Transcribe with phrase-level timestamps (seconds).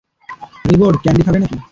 [0.65, 1.57] রিবোড candy খাবে নাকি?